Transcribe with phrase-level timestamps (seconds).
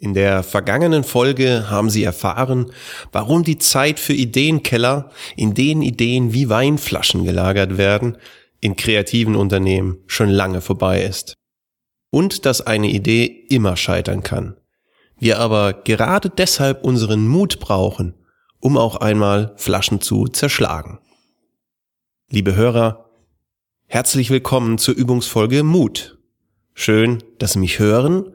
[0.00, 2.70] In der vergangenen Folge haben Sie erfahren,
[3.10, 8.16] warum die Zeit für Ideenkeller, in denen Ideen wie Weinflaschen gelagert werden,
[8.60, 11.34] in kreativen Unternehmen schon lange vorbei ist.
[12.10, 14.56] Und dass eine Idee immer scheitern kann.
[15.18, 18.14] Wir aber gerade deshalb unseren Mut brauchen,
[18.60, 21.00] um auch einmal Flaschen zu zerschlagen.
[22.30, 23.10] Liebe Hörer,
[23.86, 26.18] herzlich willkommen zur Übungsfolge Mut.
[26.72, 28.32] Schön, dass Sie mich hören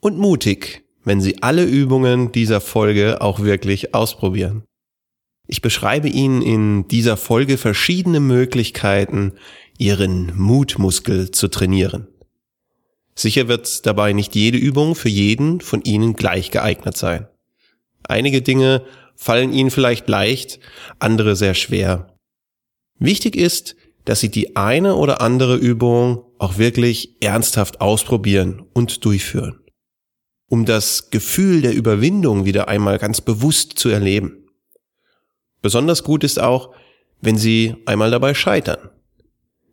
[0.00, 4.64] und mutig wenn Sie alle Übungen dieser Folge auch wirklich ausprobieren.
[5.46, 9.34] Ich beschreibe Ihnen in dieser Folge verschiedene Möglichkeiten,
[9.78, 12.08] Ihren Mutmuskel zu trainieren.
[13.14, 17.28] Sicher wird dabei nicht jede Übung für jeden von Ihnen gleich geeignet sein.
[18.08, 18.82] Einige Dinge
[19.14, 20.58] fallen Ihnen vielleicht leicht,
[20.98, 22.18] andere sehr schwer.
[22.98, 29.60] Wichtig ist, dass Sie die eine oder andere Übung auch wirklich ernsthaft ausprobieren und durchführen
[30.48, 34.48] um das Gefühl der Überwindung wieder einmal ganz bewusst zu erleben.
[35.62, 36.74] Besonders gut ist auch,
[37.20, 38.90] wenn Sie einmal dabei scheitern.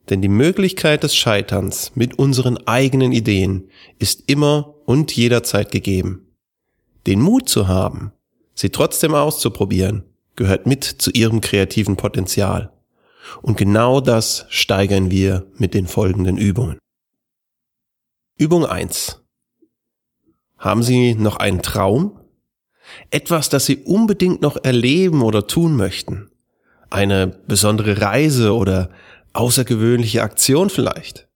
[0.10, 6.34] Denn die Möglichkeit des Scheiterns mit unseren eigenen Ideen ist immer und jederzeit gegeben.
[7.08, 8.12] Den Mut zu haben,
[8.54, 10.04] sie trotzdem auszuprobieren,
[10.36, 12.72] gehört mit zu Ihrem kreativen Potenzial.
[13.42, 16.80] Und genau das steigern wir mit den folgenden Übungen.
[18.38, 19.23] Übung 1.
[20.64, 22.22] Haben Sie noch einen Traum?
[23.12, 26.32] Etwas, das Sie unbedingt noch erleben oder tun möchten?
[26.90, 28.90] Eine besondere Reise oder
[29.34, 31.28] außergewöhnliche Aktion vielleicht?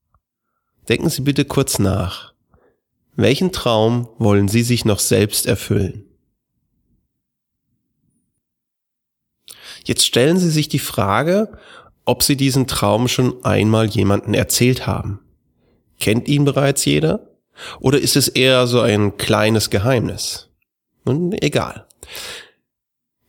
[0.88, 2.35] Denken Sie bitte kurz nach.
[3.18, 6.06] Welchen Traum wollen Sie sich noch selbst erfüllen?
[9.84, 11.51] Jetzt stellen Sie sich die Frage,
[12.06, 15.19] ob Sie diesen Traum schon einmal jemanden erzählt haben.
[16.00, 17.26] Kennt ihn bereits jeder?
[17.79, 20.50] Oder ist es eher so ein kleines Geheimnis?
[21.06, 21.88] Nun, egal.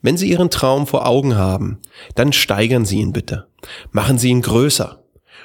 [0.02, 1.80] Wenn Sie Ihren Traum vor Augen haben,
[2.14, 3.48] dann steigern Sie ihn bitte.
[3.90, 5.02] Machen Sie ihn größer.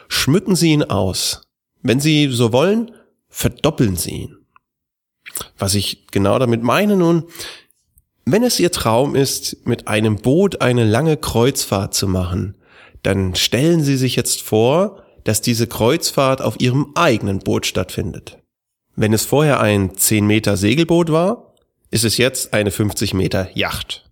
[0.07, 1.41] Schmücken Sie ihn aus.
[1.81, 2.91] Wenn Sie so wollen,
[3.29, 4.37] verdoppeln Sie ihn.
[5.57, 7.23] Was ich genau damit meine nun,
[8.25, 12.55] wenn es Ihr Traum ist, mit einem Boot eine lange Kreuzfahrt zu machen,
[13.01, 18.42] dann stellen Sie sich jetzt vor, dass diese Kreuzfahrt auf Ihrem eigenen Boot stattfindet.
[18.95, 21.53] Wenn es vorher ein 10 Meter Segelboot war,
[21.89, 24.09] ist es jetzt eine 50 Meter Yacht.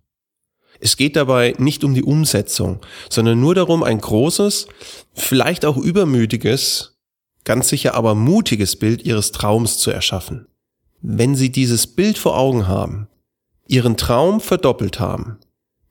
[0.80, 4.66] Es geht dabei nicht um die Umsetzung, sondern nur darum, ein großes,
[5.14, 6.98] vielleicht auch übermütiges,
[7.44, 10.48] ganz sicher aber mutiges Bild Ihres Traums zu erschaffen.
[11.00, 13.08] Wenn Sie dieses Bild vor Augen haben,
[13.68, 15.38] Ihren Traum verdoppelt haben,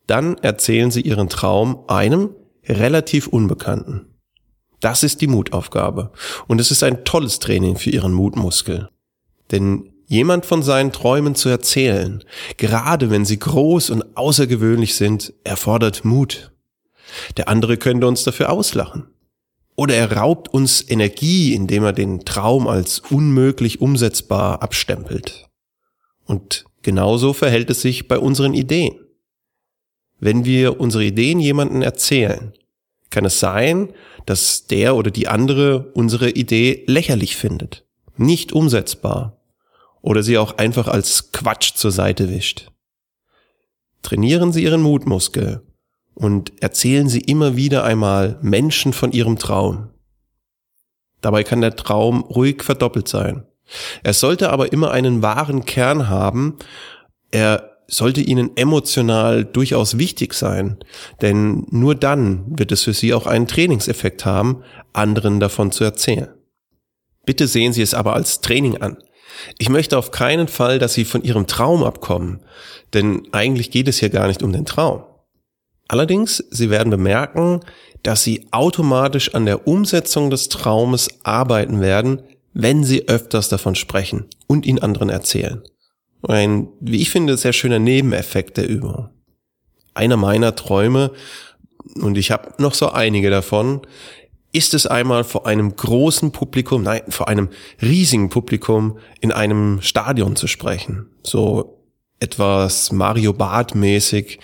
[0.08, 2.36] dann erzählen Sie Ihren Traum einem
[2.66, 4.11] relativ Unbekannten.
[4.82, 6.12] Das ist die Mutaufgabe.
[6.48, 8.90] Und es ist ein tolles Training für Ihren Mutmuskel.
[9.52, 12.24] Denn jemand von seinen Träumen zu erzählen,
[12.58, 16.52] gerade wenn sie groß und außergewöhnlich sind, erfordert Mut.
[17.38, 19.08] Der andere könnte uns dafür auslachen.
[19.76, 25.48] Oder er raubt uns Energie, indem er den Traum als unmöglich umsetzbar abstempelt.
[26.26, 29.00] Und genauso verhält es sich bei unseren Ideen.
[30.20, 32.54] Wenn wir unsere Ideen jemanden erzählen,
[33.10, 33.94] kann es sein,
[34.26, 37.86] dass der oder die andere unsere Idee lächerlich findet,
[38.18, 39.42] nicht umsetzbar
[40.02, 42.72] oder sie auch einfach als Quatsch zur Seite wischt.
[44.02, 45.62] Trainieren Sie Ihren Mutmuskel
[46.16, 49.90] und erzählen Sie immer wieder einmal Menschen von Ihrem Traum.
[51.22, 53.46] Dabei kann der Traum ruhig verdoppelt sein.
[54.04, 56.58] Er sollte aber immer einen wahren Kern haben.
[57.30, 60.78] Er sollte Ihnen emotional durchaus wichtig sein,
[61.22, 66.30] denn nur dann wird es für Sie auch einen Trainingseffekt haben, anderen davon zu erzählen.
[67.26, 68.98] Bitte sehen Sie es aber als Training an.
[69.58, 72.40] Ich möchte auf keinen Fall, dass Sie von Ihrem Traum abkommen,
[72.94, 75.04] denn eigentlich geht es hier gar nicht um den Traum.
[75.88, 77.60] Allerdings, Sie werden bemerken,
[78.04, 82.22] dass Sie automatisch an der Umsetzung des Traumes arbeiten werden,
[82.54, 85.62] wenn Sie öfters davon sprechen und ihn anderen erzählen.
[86.28, 89.10] Ein, wie ich finde, sehr schöner Nebeneffekt der Übung.
[89.94, 91.12] Einer meiner Träume,
[91.96, 93.82] und ich habe noch so einige davon,
[94.54, 97.50] ist es einmal vor einem großen Publikum, nein, vor einem
[97.82, 101.10] riesigen Publikum in einem Stadion zu sprechen.
[101.24, 101.82] So
[102.20, 104.40] etwas Mario Bart mäßig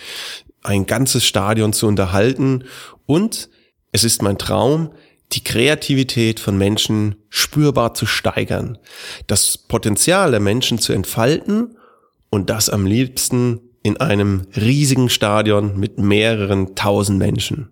[0.62, 2.64] ein ganzes Stadion zu unterhalten
[3.06, 3.48] und
[3.92, 4.90] es ist mein Traum,
[5.32, 8.78] die Kreativität von Menschen spürbar zu steigern,
[9.26, 11.76] das Potenzial der Menschen zu entfalten
[12.30, 17.70] und das am liebsten in einem riesigen Stadion mit mehreren tausend Menschen.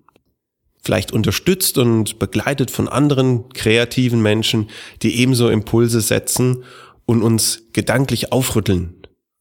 [0.82, 4.70] Vielleicht unterstützt und begleitet von anderen kreativen Menschen,
[5.02, 6.62] die ebenso Impulse setzen
[7.06, 8.94] und uns gedanklich aufrütteln.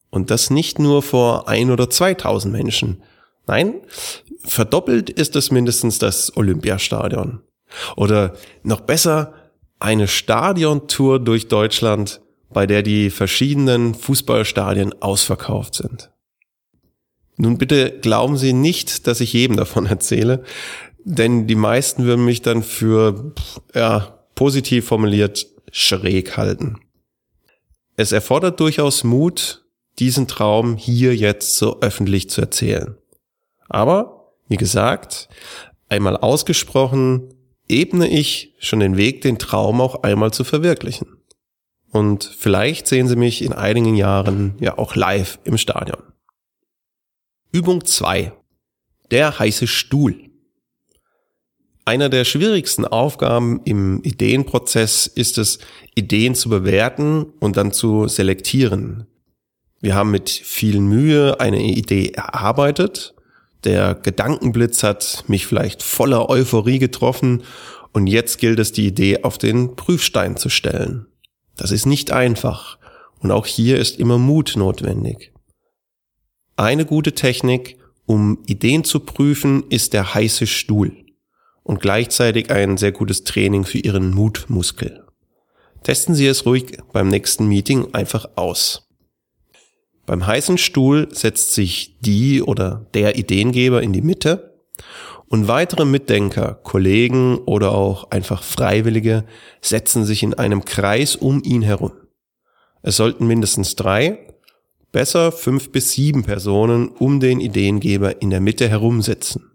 [0.09, 3.03] Und das nicht nur vor ein oder zweitausend Menschen.
[3.45, 3.75] Nein,
[4.43, 7.41] verdoppelt ist es mindestens das Olympiastadion.
[7.95, 9.33] Oder noch besser,
[9.79, 16.11] eine Stadiontour durch Deutschland, bei der die verschiedenen Fußballstadien ausverkauft sind.
[17.37, 20.43] Nun bitte glauben Sie nicht, dass ich jedem davon erzähle,
[21.03, 23.33] denn die meisten würden mich dann für,
[23.73, 26.79] ja, positiv formuliert, schräg halten.
[27.95, 29.65] Es erfordert durchaus Mut,
[29.99, 32.97] diesen Traum hier jetzt so öffentlich zu erzählen.
[33.69, 35.29] Aber, wie gesagt,
[35.87, 37.34] einmal ausgesprochen,
[37.67, 41.07] ebne ich schon den Weg, den Traum auch einmal zu verwirklichen.
[41.89, 46.03] Und vielleicht sehen Sie mich in einigen Jahren ja auch live im Stadion.
[47.51, 48.33] Übung 2.
[49.11, 50.29] Der heiße Stuhl.
[51.85, 55.59] Einer der schwierigsten Aufgaben im Ideenprozess ist es,
[55.95, 59.07] Ideen zu bewerten und dann zu selektieren.
[59.79, 63.14] Wir haben mit viel Mühe eine Idee erarbeitet.
[63.65, 67.43] Der Gedankenblitz hat mich vielleicht voller Euphorie getroffen
[67.93, 71.07] und jetzt gilt es, die Idee auf den Prüfstein zu stellen.
[71.57, 72.77] Das ist nicht einfach
[73.19, 75.33] und auch hier ist immer Mut notwendig.
[76.55, 80.95] Eine gute Technik, um Ideen zu prüfen, ist der heiße Stuhl
[81.63, 85.03] und gleichzeitig ein sehr gutes Training für Ihren Mutmuskel.
[85.81, 88.84] Testen Sie es ruhig beim nächsten Meeting einfach aus.
[90.05, 94.55] Beim heißen Stuhl setzt sich die oder der Ideengeber in die Mitte
[95.27, 99.25] und weitere Mitdenker, Kollegen oder auch einfach Freiwillige
[99.61, 101.91] setzen sich in einem Kreis um ihn herum.
[102.83, 104.27] Es sollten mindestens drei,
[104.91, 109.51] besser fünf bis sieben Personen um den Ideengeber in der Mitte herumsitzen.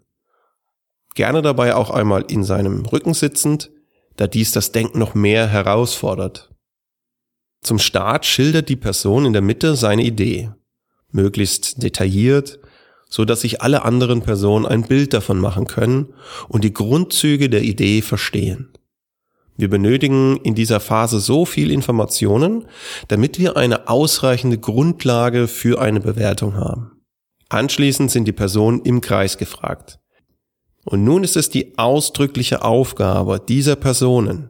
[1.15, 3.71] Gerne dabei auch einmal in seinem Rücken sitzend,
[4.17, 6.50] da dies das Denken noch mehr herausfordert.
[7.61, 10.51] Zum Start schildert die Person in der Mitte seine Idee,
[11.11, 12.59] möglichst detailliert,
[13.07, 16.13] so dass sich alle anderen Personen ein Bild davon machen können
[16.47, 18.69] und die Grundzüge der Idee verstehen.
[19.57, 22.65] Wir benötigen in dieser Phase so viel Informationen,
[23.09, 27.03] damit wir eine ausreichende Grundlage für eine Bewertung haben.
[27.49, 29.99] Anschließend sind die Personen im Kreis gefragt.
[30.85, 34.49] Und nun ist es die ausdrückliche Aufgabe dieser Personen,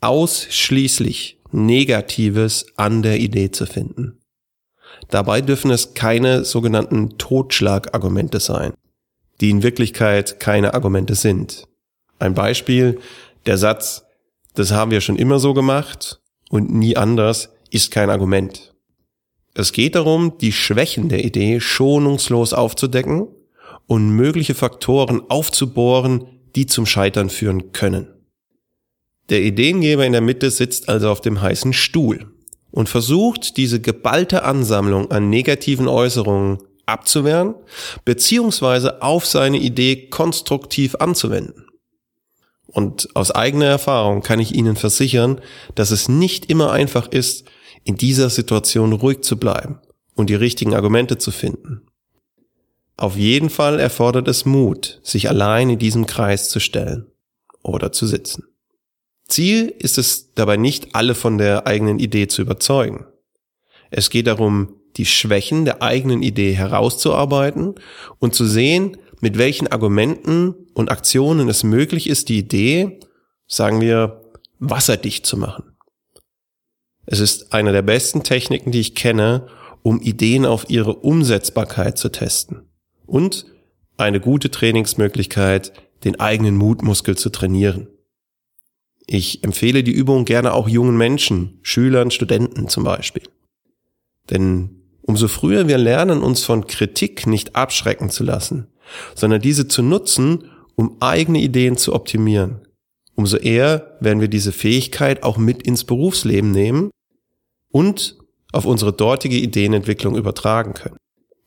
[0.00, 4.18] ausschließlich Negatives an der Idee zu finden.
[5.08, 8.72] Dabei dürfen es keine sogenannten Totschlagargumente sein,
[9.40, 11.68] die in Wirklichkeit keine Argumente sind.
[12.18, 13.00] Ein Beispiel,
[13.46, 14.04] der Satz,
[14.54, 16.20] das haben wir schon immer so gemacht
[16.50, 18.74] und nie anders ist kein Argument.
[19.54, 23.28] Es geht darum, die Schwächen der Idee schonungslos aufzudecken
[23.86, 28.08] und mögliche Faktoren aufzubohren, die zum Scheitern führen können.
[29.28, 32.30] Der Ideengeber in der Mitte sitzt also auf dem heißen Stuhl
[32.70, 37.54] und versucht, diese geballte Ansammlung an negativen Äußerungen abzuwehren,
[38.04, 41.66] beziehungsweise auf seine Idee konstruktiv anzuwenden.
[42.66, 45.40] Und aus eigener Erfahrung kann ich Ihnen versichern,
[45.74, 47.44] dass es nicht immer einfach ist,
[47.84, 49.78] in dieser Situation ruhig zu bleiben
[50.14, 51.82] und die richtigen Argumente zu finden.
[52.96, 57.06] Auf jeden Fall erfordert es Mut, sich allein in diesem Kreis zu stellen
[57.62, 58.44] oder zu sitzen.
[59.32, 63.06] Ziel ist es dabei nicht, alle von der eigenen Idee zu überzeugen.
[63.90, 67.74] Es geht darum, die Schwächen der eigenen Idee herauszuarbeiten
[68.18, 73.00] und zu sehen, mit welchen Argumenten und Aktionen es möglich ist, die Idee,
[73.46, 74.22] sagen wir,
[74.58, 75.76] wasserdicht zu machen.
[77.06, 79.46] Es ist eine der besten Techniken, die ich kenne,
[79.82, 82.68] um Ideen auf ihre Umsetzbarkeit zu testen
[83.06, 83.46] und
[83.96, 85.72] eine gute Trainingsmöglichkeit,
[86.04, 87.88] den eigenen Mutmuskel zu trainieren.
[89.14, 93.24] Ich empfehle die Übung gerne auch jungen Menschen, Schülern, Studenten zum Beispiel.
[94.30, 94.70] Denn
[95.02, 98.68] umso früher wir lernen, uns von Kritik nicht abschrecken zu lassen,
[99.14, 102.62] sondern diese zu nutzen, um eigene Ideen zu optimieren,
[103.14, 106.90] umso eher werden wir diese Fähigkeit auch mit ins Berufsleben nehmen
[107.70, 108.16] und
[108.50, 110.96] auf unsere dortige Ideenentwicklung übertragen können.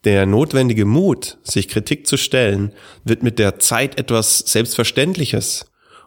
[0.03, 2.73] Der notwendige Mut, sich Kritik zu stellen,
[3.05, 5.65] wird mit der Zeit etwas Selbstverständliches.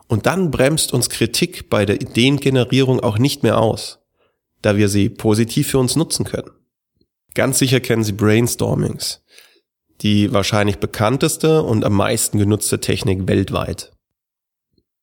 [0.09, 4.01] Und dann bremst uns Kritik bei der Ideengenerierung auch nicht mehr aus,
[4.63, 6.51] da wir sie positiv für uns nutzen können.
[7.35, 9.23] Ganz sicher kennen Sie Brainstormings,
[10.01, 13.93] die wahrscheinlich bekannteste und am meisten genutzte Technik weltweit.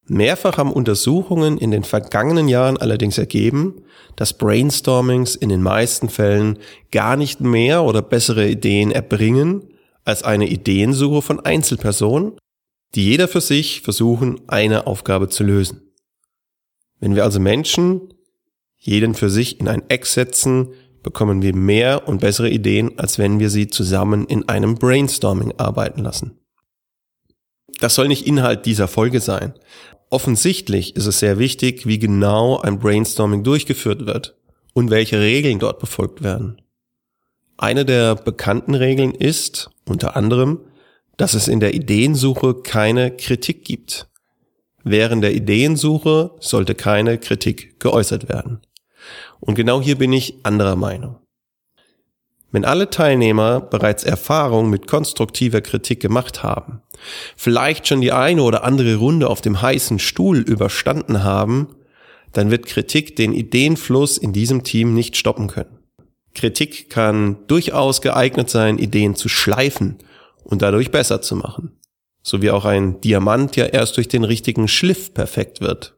[0.08, 3.84] Mehrfach haben Untersuchungen in den vergangenen Jahren allerdings ergeben,
[4.16, 6.60] dass Brainstormings in den meisten Fällen
[6.92, 9.64] gar nicht mehr oder bessere Ideen erbringen
[10.04, 12.34] als eine Ideensuche von Einzelpersonen,
[12.96, 15.92] die jeder für sich versuchen, eine Aufgabe zu lösen.
[17.00, 18.14] Wenn wir also Menschen
[18.78, 20.70] jeden für sich in ein Eck setzen,
[21.04, 26.02] bekommen wir mehr und bessere Ideen, als wenn wir sie zusammen in einem Brainstorming arbeiten
[26.02, 26.40] lassen.
[27.80, 29.54] Das soll nicht Inhalt dieser Folge sein,
[30.10, 34.38] Offensichtlich ist es sehr wichtig, wie genau ein Brainstorming durchgeführt wird
[34.74, 36.62] und welche Regeln dort befolgt werden.
[37.58, 40.62] Eine der bekannten Regeln ist, unter anderem,
[41.18, 44.08] dass es in der Ideensuche keine Kritik gibt.
[44.84, 48.62] Während der Ideensuche sollte keine Kritik geäußert werden.
[49.40, 51.18] Und genau hier bin ich anderer Meinung.
[52.52, 56.82] Wenn alle Teilnehmer bereits Erfahrung mit konstruktiver Kritik gemacht haben,
[57.36, 61.76] vielleicht schon die eine oder andere Runde auf dem heißen Stuhl überstanden haben,
[62.32, 65.80] dann wird Kritik den Ideenfluss in diesem Team nicht stoppen können.
[66.34, 69.98] Kritik kann durchaus geeignet sein, Ideen zu schleifen
[70.46, 71.78] und dadurch besser zu machen.
[72.22, 75.96] So wie auch ein Diamant ja erst durch den richtigen Schliff perfekt wird.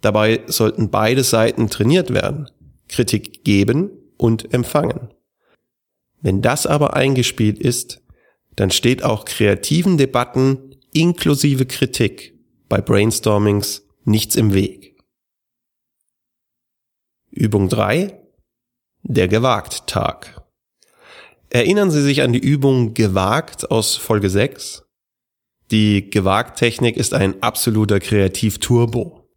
[0.00, 2.50] Dabei sollten beide Seiten trainiert werden.
[2.88, 5.12] Kritik geben und empfangen.
[6.20, 8.02] Wenn das aber eingespielt ist,
[8.54, 12.38] dann steht auch kreativen Debatten inklusive Kritik
[12.68, 14.96] bei Brainstormings nichts im Weg.
[17.30, 18.18] Übung 3.
[19.02, 20.45] Der Gewagt-Tag.
[21.50, 24.84] Erinnern Sie sich an die Übung Gewagt aus Folge 6?
[25.70, 29.28] Die Gewagt-Technik ist ein absoluter Kreativ-Turbo.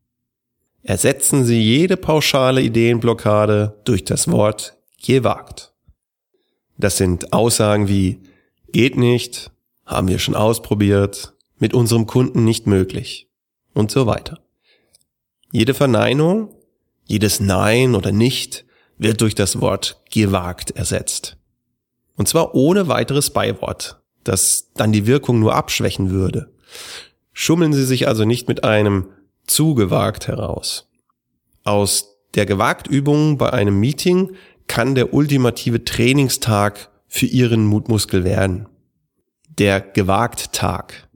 [0.82, 4.76] Ersetzen Sie jede pauschale Ideenblockade durch das Wort
[5.06, 5.74] gewagt.
[6.78, 8.20] Das sind Aussagen wie
[8.72, 9.52] geht nicht,
[9.86, 13.30] haben wir schon ausprobiert, mit unserem Kunden nicht möglich
[13.74, 14.40] und so weiter.
[15.52, 16.56] Jede Verneinung,
[17.06, 18.66] jedes Nein oder Nicht
[18.98, 21.39] wird durch das Wort gewagt ersetzt.
[22.20, 26.52] Und zwar ohne weiteres Beiwort, das dann die Wirkung nur abschwächen würde.
[27.32, 29.08] Schummeln Sie sich also nicht mit einem
[29.48, 30.90] zugewagt heraus.
[31.64, 34.36] Aus der Gewagtübung bei einem Meeting
[34.68, 38.68] kann der ultimative Trainingstag für Ihren Mutmuskel werden.
[39.58, 41.08] Der Gewagt-Tag.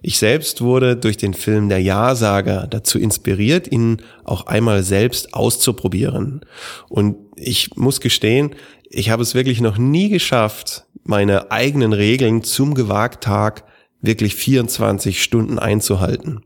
[0.00, 6.42] Ich selbst wurde durch den Film Der Ja-Sager dazu inspiriert, ihn auch einmal selbst auszuprobieren.
[6.88, 8.54] Und ich muss gestehen,
[8.90, 13.64] ich habe es wirklich noch nie geschafft, meine eigenen Regeln zum Gewagt-Tag
[14.00, 16.44] wirklich 24 Stunden einzuhalten.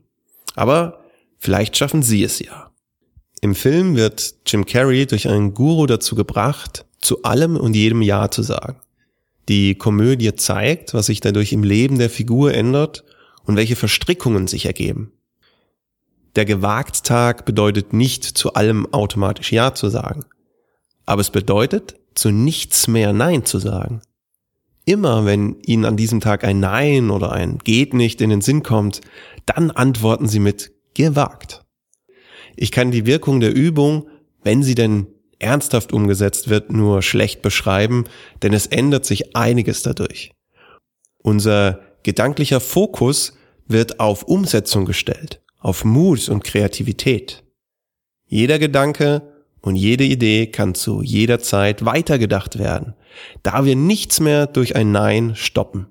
[0.55, 1.03] Aber
[1.37, 2.71] vielleicht schaffen Sie es ja.
[3.41, 8.29] Im Film wird Jim Carrey durch einen Guru dazu gebracht, zu allem und jedem Ja
[8.29, 8.79] zu sagen.
[9.49, 13.03] Die Komödie zeigt, was sich dadurch im Leben der Figur ändert
[13.43, 15.11] und welche Verstrickungen sich ergeben.
[16.35, 20.25] Der Gewagttag bedeutet nicht zu allem automatisch Ja zu sagen.
[21.05, 24.01] Aber es bedeutet, zu nichts mehr Nein zu sagen.
[24.85, 28.63] Immer wenn Ihnen an diesem Tag ein Nein oder ein Geht nicht in den Sinn
[28.63, 29.01] kommt,
[29.45, 31.63] dann antworten Sie mit gewagt.
[32.55, 34.07] Ich kann die Wirkung der Übung,
[34.43, 35.07] wenn sie denn
[35.39, 38.05] ernsthaft umgesetzt wird, nur schlecht beschreiben,
[38.41, 40.31] denn es ändert sich einiges dadurch.
[41.17, 43.37] Unser gedanklicher Fokus
[43.67, 47.43] wird auf Umsetzung gestellt, auf Mut und Kreativität.
[48.27, 49.30] Jeder Gedanke
[49.61, 52.95] und jede Idee kann zu jeder Zeit weitergedacht werden,
[53.43, 55.87] da wir nichts mehr durch ein Nein stoppen.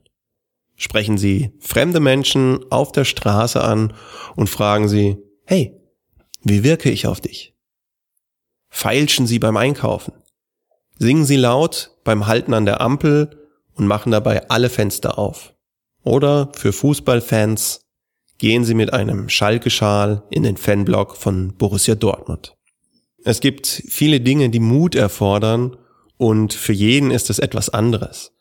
[0.77, 3.93] sprechen Sie fremde Menschen auf der Straße an
[4.37, 5.75] und fragen Sie, hey,
[6.43, 7.53] wie wirke ich auf dich?
[8.69, 10.13] Feilschen Sie beim Einkaufen.
[10.97, 15.53] Singen Sie laut beim Halten an der Ampel und machen dabei alle Fenster auf.
[16.03, 17.81] Oder für Fußballfans
[18.37, 22.55] gehen Sie mit einem Schalke-Schal in den Fanblock von Borussia Dortmund.
[23.23, 25.75] Es gibt viele Dinge, die Mut erfordern
[26.17, 28.31] und für jeden ist es etwas anderes.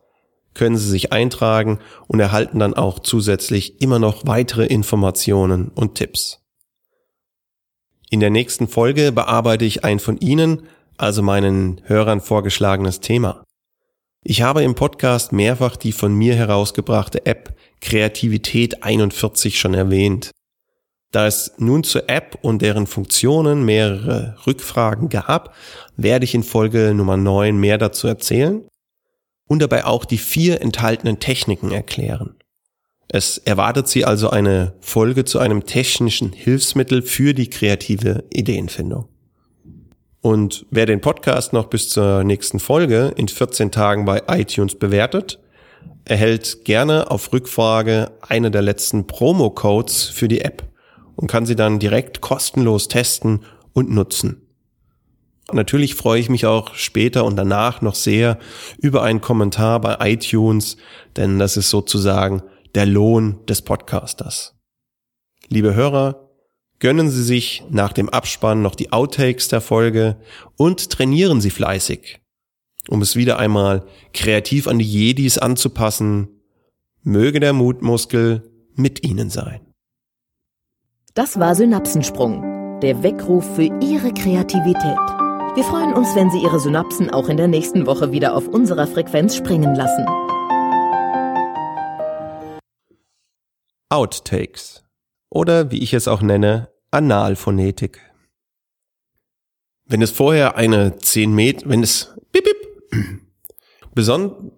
[0.53, 6.40] können Sie sich eintragen und erhalten dann auch zusätzlich immer noch weitere Informationen und Tipps.
[8.13, 13.45] In der nächsten Folge bearbeite ich ein von Ihnen, also meinen Hörern vorgeschlagenes Thema.
[14.21, 20.31] Ich habe im Podcast mehrfach die von mir herausgebrachte App Kreativität 41 schon erwähnt.
[21.11, 25.55] Da es nun zur App und deren Funktionen mehrere Rückfragen gab,
[25.95, 28.67] werde ich in Folge Nummer 9 mehr dazu erzählen
[29.47, 32.40] und dabei auch die vier enthaltenen Techniken erklären.
[33.13, 39.09] Es erwartet Sie also eine Folge zu einem technischen Hilfsmittel für die kreative Ideenfindung.
[40.21, 45.39] Und wer den Podcast noch bis zur nächsten Folge in 14 Tagen bei iTunes bewertet,
[46.05, 50.63] erhält gerne auf Rückfrage eine der letzten Promo-Codes für die App
[51.17, 53.41] und kann sie dann direkt kostenlos testen
[53.73, 54.47] und nutzen.
[55.51, 58.39] Natürlich freue ich mich auch später und danach noch sehr
[58.77, 60.77] über einen Kommentar bei iTunes,
[61.17, 62.41] denn das ist sozusagen
[62.75, 64.55] der Lohn des Podcasters.
[65.47, 66.29] Liebe Hörer,
[66.79, 70.17] gönnen Sie sich nach dem Abspann noch die Outtakes der Folge
[70.57, 72.21] und trainieren Sie fleißig,
[72.87, 76.29] um es wieder einmal kreativ an die Jedis anzupassen.
[77.03, 79.61] Möge der Mutmuskel mit Ihnen sein.
[81.13, 84.99] Das war Synapsensprung, der Weckruf für Ihre Kreativität.
[85.55, 88.87] Wir freuen uns, wenn Sie Ihre Synapsen auch in der nächsten Woche wieder auf unserer
[88.87, 90.05] Frequenz springen lassen.
[93.91, 94.83] Outtakes
[95.29, 97.99] oder wie ich es auch nenne, Analphonetik.
[99.85, 102.57] Wenn es vorher eine 10 Meter, wenn es bip, bip,
[103.93, 104.51] beson,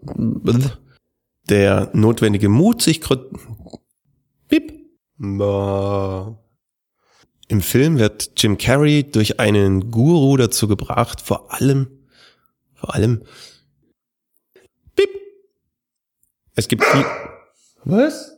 [1.49, 3.01] der notwendige Mut sich
[4.47, 4.73] bip,
[7.47, 11.87] im Film wird Jim Carrey durch einen Guru dazu gebracht, vor allem,
[12.73, 13.23] vor allem,
[14.95, 15.09] bip.
[16.55, 17.05] Es gibt viel,
[17.85, 18.32] was?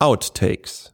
[0.00, 0.90] Outtakes